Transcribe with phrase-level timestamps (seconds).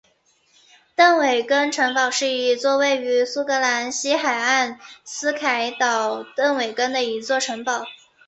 [0.95, 7.83] 邓韦根城堡是一座位于苏格兰西海岸斯凯岛邓韦根的一座城堡。